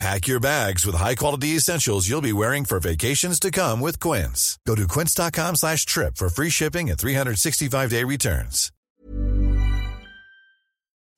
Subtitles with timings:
[0.00, 4.58] Pack your bags with high-quality essentials you'll be wearing for vacations to come with Quince.
[4.66, 8.70] Go to quince.com slash trip for free shipping and 365-day returns.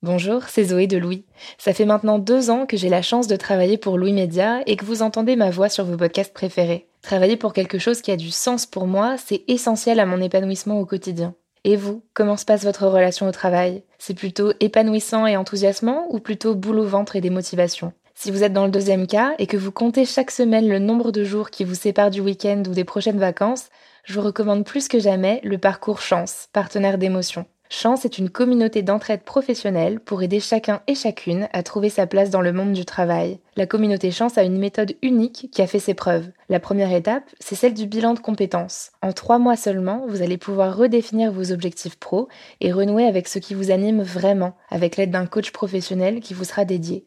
[0.02, 1.24] Bonjour, c'est Zoé de Louis.
[1.58, 4.76] Ça fait maintenant deux ans que j'ai la chance de travailler pour Louis Média et
[4.76, 6.86] que vous entendez ma voix sur vos podcasts préférés.
[7.02, 10.78] Travailler pour quelque chose qui a du sens pour moi, c'est essentiel à mon épanouissement
[10.78, 11.34] au quotidien.
[11.64, 13.82] Et vous, comment se passe votre relation au travail?
[13.98, 18.54] C'est plutôt épanouissant et enthousiasmant ou plutôt boule au ventre et démotivation si vous êtes
[18.54, 21.64] dans le deuxième cas et que vous comptez chaque semaine le nombre de jours qui
[21.64, 23.68] vous séparent du week-end ou des prochaines vacances,
[24.04, 27.44] je vous recommande plus que jamais le parcours Chance, partenaire d'émotion.
[27.68, 32.30] Chance est une communauté d'entraide professionnelle pour aider chacun et chacune à trouver sa place
[32.30, 33.38] dans le monde du travail.
[33.54, 36.30] La communauté Chance a une méthode unique qui a fait ses preuves.
[36.48, 38.92] La première étape, c'est celle du bilan de compétences.
[39.02, 42.28] En trois mois seulement, vous allez pouvoir redéfinir vos objectifs pro
[42.62, 46.44] et renouer avec ce qui vous anime vraiment, avec l'aide d'un coach professionnel qui vous
[46.44, 47.06] sera dédié.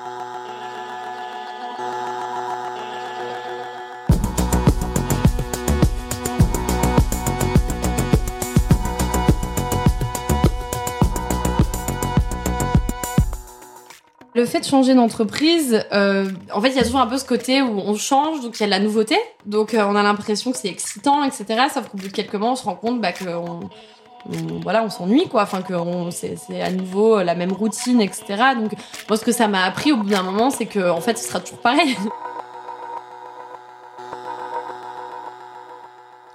[14.41, 17.25] Le fait de changer d'entreprise, euh, en fait, il y a toujours un peu ce
[17.25, 20.01] côté où on change, donc il y a de la nouveauté, donc euh, on a
[20.01, 21.45] l'impression que c'est excitant, etc.
[21.71, 23.25] Sauf qu'au bout de quelques mois, on se rend compte bah, que
[24.63, 25.43] voilà, on s'ennuie, quoi.
[25.43, 25.75] Enfin, que
[26.09, 28.25] c'est à nouveau la même routine, etc.
[28.59, 28.71] Donc,
[29.07, 31.27] moi, ce que ça m'a appris au bout d'un moment, c'est que en fait, ce
[31.27, 31.95] sera toujours pareil.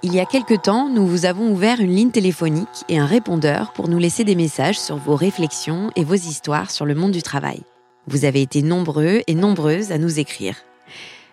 [0.01, 3.73] Il y a quelque temps, nous vous avons ouvert une ligne téléphonique et un répondeur
[3.73, 7.21] pour nous laisser des messages sur vos réflexions et vos histoires sur le monde du
[7.21, 7.63] travail.
[8.07, 10.55] Vous avez été nombreux et nombreuses à nous écrire.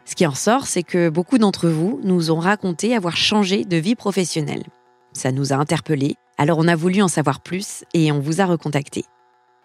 [0.04, 3.76] Ce qui en sort, c'est que beaucoup d'entre vous nous ont raconté avoir changé de
[3.76, 4.64] vie professionnelle.
[5.12, 8.44] Ça nous a interpellés, alors on a voulu en savoir plus et on vous a
[8.44, 9.04] recontacté.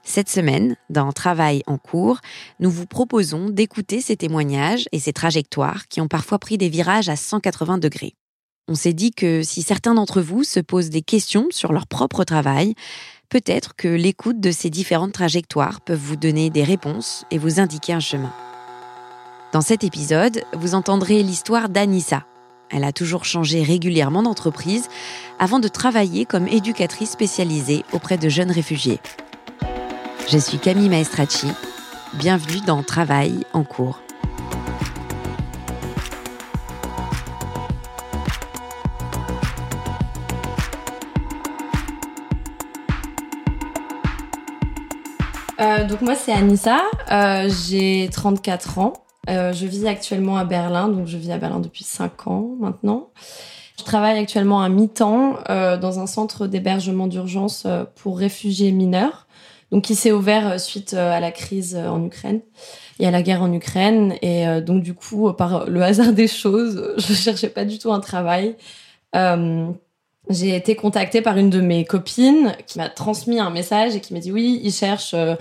[0.03, 2.19] Cette semaine, dans Travail en cours,
[2.59, 7.09] nous vous proposons d'écouter ces témoignages et ces trajectoires qui ont parfois pris des virages
[7.09, 8.14] à 180 degrés.
[8.72, 12.24] On s'est dit que si certains d'entre vous se posent des questions sur leur propre
[12.24, 12.75] travail,
[13.28, 17.94] peut-être que l'écoute de ces différentes trajectoires peuvent vous donner des réponses et vous indiquer
[17.94, 18.31] un chemin.
[19.53, 22.28] Dans cet épisode, vous entendrez l'histoire d'Anissa.
[22.69, 24.88] Elle a toujours changé régulièrement d'entreprise
[25.40, 29.00] avant de travailler comme éducatrice spécialisée auprès de jeunes réfugiés.
[30.31, 31.47] Je suis Camille Maestracci.
[32.13, 34.00] Bienvenue dans Travail en cours.
[45.59, 46.81] Euh, donc moi c'est Anissa,
[47.12, 48.94] euh, j'ai 34 ans.
[49.30, 53.09] Euh, je vis actuellement à Berlin, donc je vis à Berlin depuis 5 ans maintenant.
[53.78, 57.66] Je travaille actuellement à mi-temps dans un centre d'hébergement d'urgence
[57.96, 59.25] pour réfugiés mineurs,
[59.72, 62.42] donc qui s'est ouvert suite à la crise en Ukraine
[63.00, 64.16] et à la guerre en Ukraine.
[64.22, 68.02] Et donc du coup, par le hasard des choses, je cherchais pas du tout un
[68.02, 68.58] travail.
[70.29, 74.13] J'ai été contactée par une de mes copines qui m'a transmis un message et qui
[74.13, 75.34] m'a dit oui, ils cherchent euh,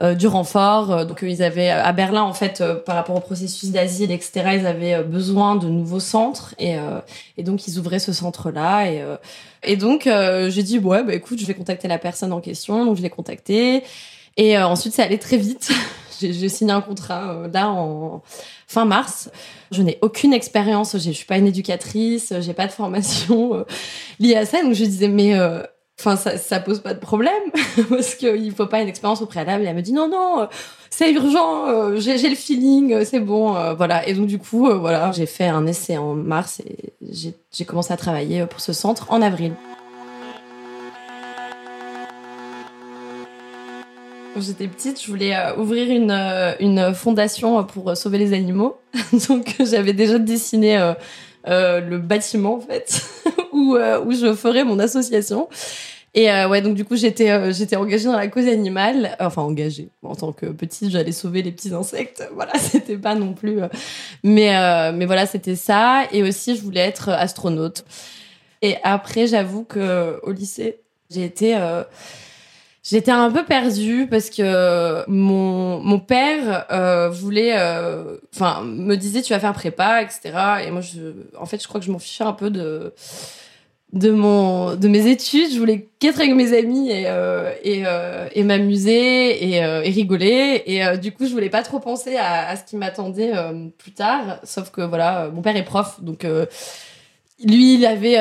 [0.00, 0.90] euh, du renfort.
[0.90, 4.54] Euh, donc ils avaient à Berlin en fait par rapport au processus d'asile etc.
[4.54, 6.76] Ils avaient besoin de nouveaux centres et
[7.36, 9.04] et donc ils ouvraient ce centre là et
[9.64, 12.96] et donc j'ai dit ouais bah écoute je vais contacter la personne en question donc
[12.96, 13.82] je l'ai contacté
[14.38, 15.70] et ensuite ça allait très vite.
[16.30, 18.22] j'ai signé un contrat là en
[18.72, 19.30] fin mars.
[19.70, 23.64] Je n'ai aucune expérience, je suis pas une éducatrice, j'ai pas de formation euh,
[24.20, 25.62] liée à ça, donc je disais mais euh,
[25.98, 27.42] enfin ça, ça pose pas de problème
[27.88, 29.64] parce qu'il faut pas une expérience au préalable.
[29.64, 30.46] Et elle me dit non non, euh,
[30.90, 34.06] c'est urgent, j'ai le feeling, c'est bon, voilà.
[34.06, 37.96] Et donc du coup voilà, j'ai fait un essai en mars et j'ai commencé à
[37.96, 39.54] travailler pour ce centre en avril.
[44.34, 48.78] Quand j'étais petite, je voulais euh, ouvrir une, euh, une fondation pour sauver les animaux.
[49.28, 50.78] Donc j'avais déjà dessiné
[51.46, 53.02] euh, le bâtiment en fait
[53.52, 55.48] où, où je ferais mon association.
[56.14, 59.16] Et euh, ouais, donc du coup, j'étais euh, j'étais engagée dans la cause animale.
[59.18, 59.88] Enfin, engagée.
[60.02, 62.28] En tant que petite, j'allais sauver les petits insectes.
[62.34, 63.62] Voilà, c'était pas non plus.
[63.62, 63.68] euh,
[64.22, 66.02] mais euh, mais voilà, c'était ça.
[66.12, 67.84] Et aussi, je voulais être astronaute.
[68.60, 70.80] Et après, j'avoue que au lycée,
[71.10, 71.82] j'ai été euh,
[72.82, 79.22] J'étais un peu perdue parce que mon, mon père euh, voulait, euh, enfin, me disait
[79.22, 80.32] tu vas faire prépa, etc.
[80.66, 81.00] Et moi, je,
[81.38, 82.92] en fait, je crois que je m'en fichais un peu de
[83.92, 85.52] de mon de mes études.
[85.52, 90.64] Je voulais qu'être avec mes amis et euh, et, m'amuser et, rigoler.
[90.66, 93.32] Et du coup, je voulais pas trop penser à, ce qui m'attendait
[93.78, 94.40] plus tard.
[94.42, 96.26] Sauf que voilà, mon père est prof, donc
[97.44, 98.16] lui, il avait,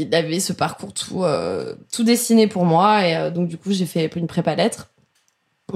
[0.00, 3.06] il avait ce parcours tout, euh, tout dessiné pour moi.
[3.06, 4.90] Et euh, donc, du coup, j'ai fait une prépa lettres.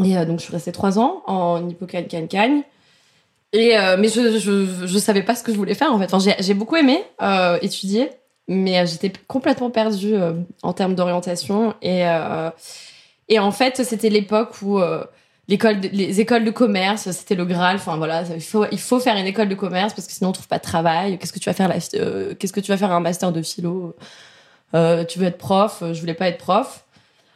[0.05, 2.63] Et euh, donc, je suis restée trois ans en hippocane cagne
[3.53, 4.39] Et mais je,
[4.87, 6.13] je savais pas ce que je voulais faire en fait.
[6.41, 7.03] J'ai beaucoup aimé
[7.63, 8.11] étudier,
[8.47, 10.15] mais j'étais complètement perdue
[10.63, 11.75] en termes d'orientation.
[11.83, 12.05] Et
[13.31, 14.81] et en fait, c'était l'époque où
[15.49, 17.77] l'école, les écoles de commerce, c'était le graal.
[17.77, 20.33] Enfin voilà, il faut il faut faire une école de commerce parce que sinon on
[20.33, 21.19] trouve pas de travail.
[21.19, 23.97] Qu'est-ce que tu vas faire euh, Qu'est-ce que tu vas faire un master de philo?
[24.75, 25.83] Euh, Tu veux être prof?
[25.93, 26.85] Je voulais pas être prof.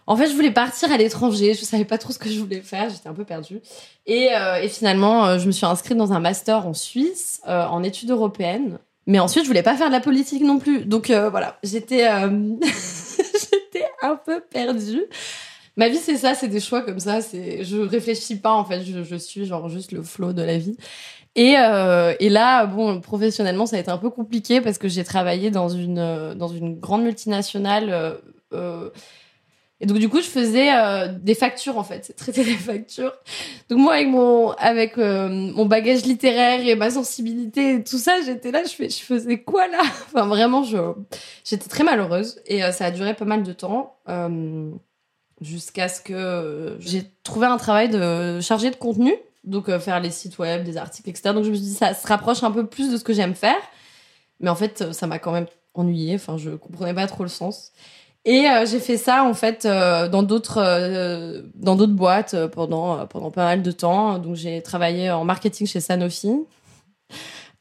[0.07, 1.55] En fait, je voulais partir à l'étranger.
[1.55, 2.91] Je savais pas trop ce que je voulais faire.
[2.91, 3.61] J'étais un peu perdue.
[4.07, 7.65] Et, euh, et finalement, euh, je me suis inscrite dans un master en Suisse, euh,
[7.67, 8.79] en études européennes.
[9.07, 10.85] Mais ensuite, je voulais pas faire de la politique non plus.
[10.85, 12.29] Donc euh, voilà, j'étais euh,
[12.63, 15.05] j'étais un peu perdue.
[15.77, 17.21] Ma vie, c'est ça, c'est des choix comme ça.
[17.21, 18.83] C'est, je réfléchis pas en fait.
[18.83, 20.77] Je, suis genre juste le flow de la vie.
[21.35, 25.05] Et, euh, et là, bon, professionnellement, ça a été un peu compliqué parce que j'ai
[25.05, 28.19] travaillé dans une euh, dans une grande multinationale.
[28.53, 28.91] euh,
[29.81, 30.69] et donc du coup, je faisais
[31.19, 33.13] des factures en fait, traiter des factures.
[33.69, 38.53] Donc moi, avec mon avec mon bagage littéraire et ma sensibilité et tout ça, j'étais
[38.53, 39.81] là, je fais, je faisais quoi là?
[40.07, 43.97] Enfin vraiment, j'étais très malheureuse et ça a duré pas mal de temps.
[45.43, 49.13] Jusqu'à ce que euh, j'ai trouvé un travail de chargé de contenu,
[49.45, 51.35] donc euh, faire les sites web, des articles, etc.
[51.35, 53.35] Donc je me suis dit ça se rapproche un peu plus de ce que j'aime
[53.35, 53.61] faire,
[54.41, 56.15] mais en fait euh, ça m'a quand même ennuyée.
[56.15, 57.73] Enfin, je comprenais pas trop le sens.
[58.25, 63.63] Et j'ai fait ça en fait dans d'autres dans d'autres boîtes pendant pendant pas mal
[63.63, 64.21] de temps.
[64.21, 66.31] Donc j'ai travaillé en marketing chez Sanofi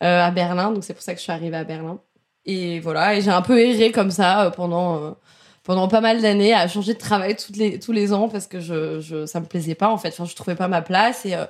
[0.01, 0.71] à Berlin.
[0.71, 1.99] Donc c'est pour ça que je suis arrivée à Berlin.
[2.45, 5.15] Et voilà, et j'ai un peu erré comme ça pendant
[5.63, 8.59] pendant pas mal d'années à changer de travail toutes les tous les ans parce que
[8.59, 10.09] je, je ça me plaisait pas en fait.
[10.09, 11.45] Enfin, je trouvais pas ma place et euh,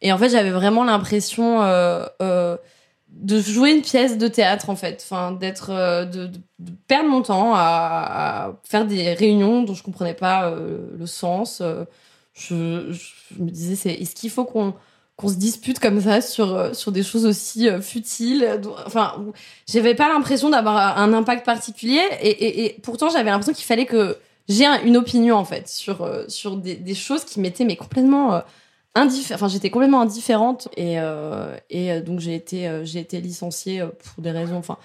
[0.00, 2.56] et en fait j'avais vraiment l'impression euh, euh,
[3.08, 5.70] de jouer une pièce de théâtre en fait, enfin d'être
[6.04, 6.30] de,
[6.86, 11.62] perdre mon temps à, faire des réunions dont je comprenais pas le sens.
[12.34, 14.74] Je, je me disais c'est est-ce qu'il faut qu'on
[15.18, 19.26] qu'on se dispute comme ça sur euh, sur des choses aussi euh, futiles enfin
[19.68, 24.16] j'avais pas l'impression d'avoir un impact particulier et, et, pourtant j'avais l'impression qu'il fallait que
[24.48, 28.32] j'ai un- une opinion en fait sur euh, sur des, choses qui m'étaient mais complètement
[28.34, 28.40] euh,
[28.94, 33.20] indiff- enfin j'étais complètement indifférente et euh, et euh, donc j'ai été euh, j'ai été
[33.20, 34.78] licenciée euh, pour des raisons enfin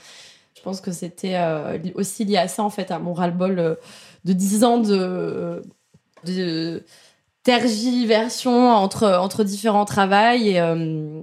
[0.56, 3.75] je pense que c'était euh, aussi lié à ça en fait à mon ras-le-bol euh,
[4.25, 5.62] de 10 ans de
[7.44, 11.22] tergiversion entre entre différents travails et euh,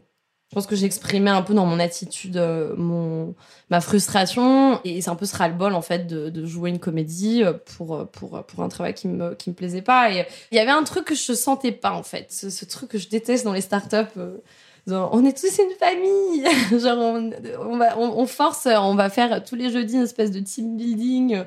[0.50, 3.34] je pense que j'exprimais un peu dans mon attitude euh, mon
[3.70, 7.54] ma frustration et c'est un peu ce ras-le-bol en fait de, jouer une comédie euh,
[7.76, 10.70] pour pour pour un travail qui me qui me plaisait pas et il y avait
[10.70, 12.30] un truc que je sentais pas en fait.
[12.30, 14.20] Ce, truc que je déteste dans les startups
[14.86, 16.44] on est tous une famille.
[16.82, 17.30] Genre on,
[17.98, 21.44] on force on va faire tous les jeudis une espèce de team building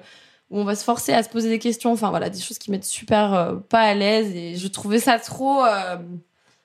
[0.50, 2.72] où on va se forcer à se poser des questions enfin voilà des choses qui
[2.72, 4.36] mettent super euh, pas à l'aise.
[4.36, 5.98] Et je trouvais ça trop euh,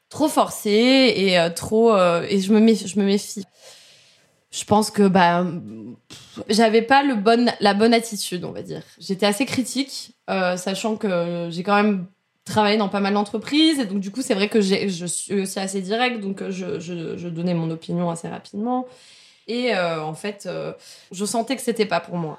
[0.09, 3.45] trop forcé et euh, trop et je me méfie,
[4.51, 5.45] je pense que bah
[6.49, 8.83] j'avais pas le bon la bonne attitude on va dire.
[8.99, 12.07] J'étais assez critique sachant que j'ai quand même
[12.45, 13.79] travaillé dans pas mal d'entreprises.
[13.79, 16.21] Et donc du coup c'est vrai que je suis aussi assez directe.
[16.21, 18.87] Donc je, je, je donnais mon opinion assez rapidement.
[19.47, 20.49] Et en fait
[21.13, 22.39] je sentais que c'était pas pour moi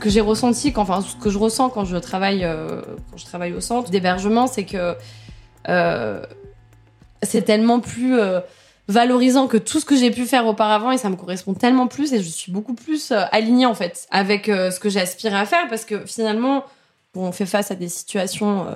[0.00, 3.52] Que j'ai ressenti, enfin ce que je ressens quand je travaille, euh, quand je travaille
[3.52, 4.94] au centre d'hébergement, c'est que
[5.68, 6.22] euh,
[7.22, 8.40] c'est tellement plus euh,
[8.86, 12.12] valorisant que tout ce que j'ai pu faire auparavant et ça me correspond tellement plus
[12.12, 15.84] et je suis beaucoup plus alignée en fait avec ce que j'aspire à faire parce
[15.84, 16.64] que finalement
[17.14, 18.66] on fait face à des situations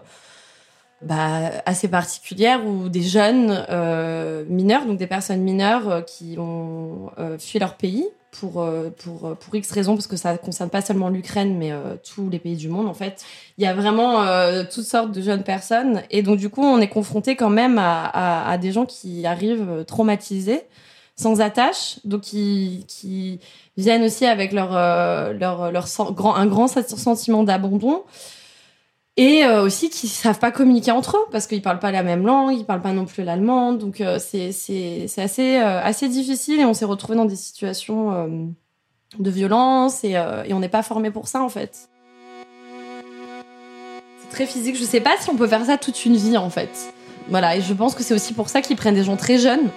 [1.05, 7.11] bah, assez particulières où des jeunes euh, mineurs, donc des personnes mineures euh, qui ont
[7.19, 10.81] euh, fui leur pays pour, euh, pour, pour X raisons, parce que ça concerne pas
[10.81, 13.25] seulement l'Ukraine, mais euh, tous les pays du monde en fait.
[13.59, 16.79] Il y a vraiment euh, toutes sortes de jeunes personnes et donc du coup on
[16.79, 20.63] est confronté quand même à, à, à des gens qui arrivent traumatisés,
[21.15, 23.39] sans attache, donc qui, qui
[23.77, 24.73] viennent aussi avec leur,
[25.35, 28.03] leur, leur sen- grand, un grand sentiment d'abandon
[29.19, 32.25] et euh, aussi qui savent pas communiquer entre eux parce qu'ils parlent pas la même
[32.25, 36.09] langue, ils parlent pas non plus l'allemand, donc euh, c'est c'est c'est assez euh, assez
[36.09, 38.55] difficile et on s'est retrouvé dans des situations
[39.19, 40.17] de violence et
[40.51, 41.91] on n'est pas formé pour ça en fait.
[44.23, 46.49] C'est très physique, je sais pas si on peut faire ça toute une vie en
[46.49, 46.71] fait.
[47.29, 49.69] Voilà, et je pense que c'est aussi pour ça qu'ils prennent des gens très jeunes.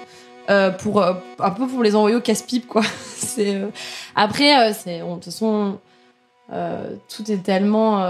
[0.80, 2.84] pour un peu pour les envoyer au casse-pipe quoi.
[4.16, 5.78] après c'est de toute façon
[6.50, 8.02] tout est tellement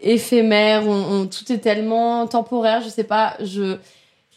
[0.00, 3.76] éphémère, on, on- tout est tellement temporaire, je sais pas, je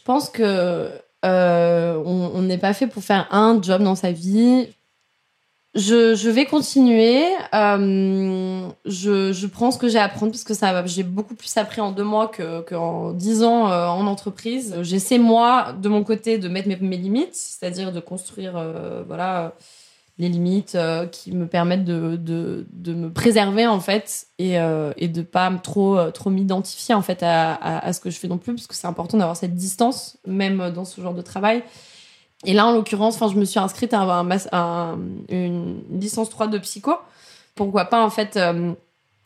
[0.04, 0.88] pense que
[1.24, 4.68] euh, on n'est pas fait pour faire un job dans sa vie.
[5.74, 7.24] Je, je vais continuer.
[7.54, 10.52] euh, je, je prends ce que j'ai à apprendre parce que
[10.86, 14.76] j'ai beaucoup plus appris en deux mois que qu'en dix ans euh, en entreprise.
[14.82, 19.54] J'essaie moi de mon côté de mettre mes, mes limites, c'est-à-dire de construire, euh, voilà,
[20.22, 24.92] les limites euh, qui me permettent de, de, de me préserver en fait et, euh,
[24.96, 28.28] et de pas trop euh, trop m'identifier en fait à, à, ce que je fais
[28.28, 31.64] non plus parce que c'est important d'avoir cette distance même dans ce genre de travail.
[32.44, 34.98] Et là en l'occurrence enfin je me suis inscrite à un, un-
[35.28, 36.92] une licence 3 de psycho.
[37.56, 38.38] Pourquoi pas en fait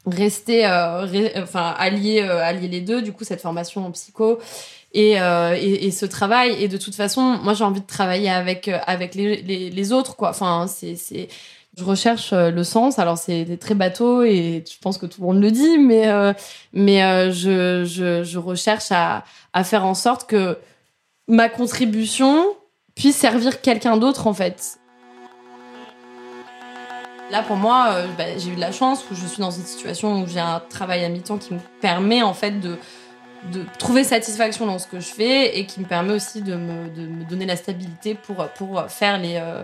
[0.07, 0.67] rester
[1.37, 3.03] enfin allier allier les deux.
[3.03, 4.39] Du coup cette formation en psycho
[4.97, 8.31] et, euh, et, et ce travail et de toute façon moi j'ai envie de travailler
[8.31, 10.31] avec euh, avec les, autres quoi.
[10.31, 11.29] Enfin c'est
[11.77, 12.99] je recherche euh, le sens.
[12.99, 16.09] Alors c'est très bateau et je pense que tout le monde le dit mais
[16.73, 20.57] mais je, je recherche à à faire en sorte que
[21.29, 22.47] ma contribution
[22.95, 24.79] puisse servir quelqu'un d'autre en fait.
[27.33, 30.23] Là, pour moi, bah, j'ai eu de la chance où je suis dans une situation
[30.23, 32.79] où j'ai un travail à mi-temps qui me permet en fait de,
[33.53, 37.25] de trouver satisfaction dans ce que je fais et qui me permet aussi de me,
[37.29, 39.37] donner la stabilité pour, pour faire les.
[39.37, 39.63] euh,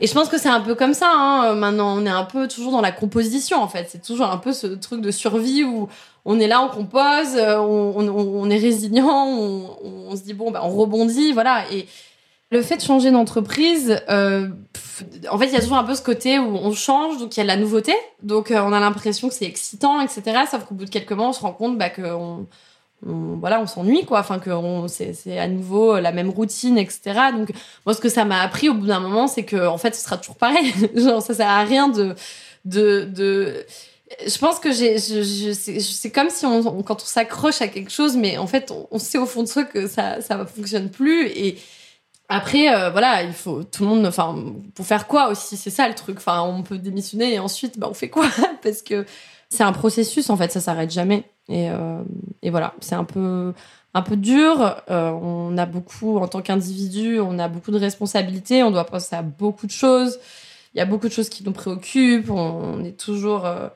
[0.00, 1.10] Et je pense que c'est un peu comme ça.
[1.12, 1.54] Hein.
[1.54, 3.88] Maintenant, on est un peu toujours dans la composition en fait.
[3.90, 5.88] C'est toujours un peu ce truc de survie où
[6.24, 10.60] on est là, on compose, euh, on, on, est résilient, on, se dit bon, bah,
[10.64, 11.64] on rebondit, voilà.
[11.72, 11.86] Et
[12.50, 14.48] le fait de changer d'entreprise, euh,
[15.30, 17.38] en fait, il y a toujours un peu ce côté où on change, donc il
[17.38, 20.22] y a de la nouveauté, donc euh, on a l'impression que c'est excitant, etc.
[20.50, 22.02] Sauf qu'au bout de quelques mois, on se rend compte bah, que
[23.06, 24.20] on, voilà, on s'ennuie, quoi.
[24.20, 24.50] Enfin, que
[24.88, 27.00] c'est à nouveau la même routine, etc.
[27.36, 27.50] Donc,
[27.86, 30.02] moi, ce que ça m'a appris au bout d'un moment, c'est que en fait, ce
[30.02, 30.72] sera toujours pareil.
[30.94, 32.14] Genre, ça sert à rien de
[32.64, 33.66] de de
[34.26, 38.46] je pense que c'est, comme si on, quand on s'accroche à quelque chose, mais en
[38.46, 41.28] fait, on, on sait au fond de soi que ça, ça fonctionne plus.
[41.28, 41.58] Et
[42.28, 44.36] après, euh, voilà, il faut tout le monde, enfin,
[44.74, 46.18] pour faire quoi aussi, c'est ça le truc.
[46.18, 48.26] Enfin, on peut démissionner et ensuite, bah, on fait quoi?
[48.62, 49.04] Parce que
[49.50, 51.24] c'est un processus, en fait, ça s'arrête jamais.
[51.48, 52.02] Et, euh,
[52.42, 53.52] et voilà, c'est un peu,
[53.94, 54.76] un peu dur.
[54.90, 58.62] Euh, on a beaucoup, en tant qu'individu, on a beaucoup de responsabilités.
[58.62, 60.18] On doit penser à beaucoup de choses.
[60.74, 62.30] Il y a beaucoup de choses qui nous préoccupent.
[62.30, 63.68] On, est toujours euh,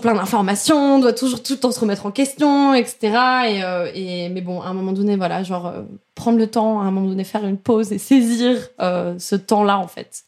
[0.00, 2.98] plein d'informations, on doit toujours tout le temps se remettre en question, etc.
[3.02, 5.72] Et, euh, et mais bon, à un moment donné, voilà, genre
[6.14, 9.88] prendre le temps, à un moment donné, faire une pause et saisir ce temps-là, en
[9.88, 10.24] fait.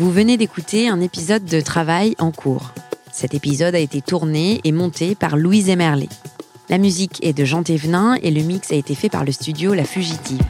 [0.00, 2.72] Vous venez d'écouter un épisode de Travail en cours.
[3.12, 6.08] Cet épisode a été tourné et monté par Louise Emerlet.
[6.70, 9.74] La musique est de Jean Thévenin et le mix a été fait par le studio
[9.74, 10.40] La Fugitive.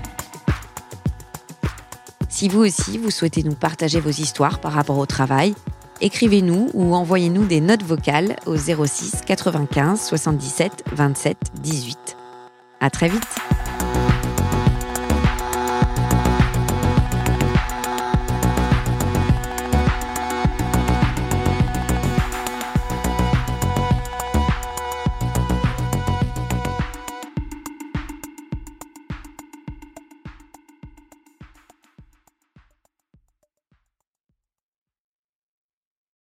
[2.28, 5.52] Si vous aussi, vous souhaitez nous partager vos histoires par rapport au travail,
[6.00, 12.16] écrivez-nous ou envoyez-nous des notes vocales au 06 95 77 27 18.
[12.78, 13.49] À très vite!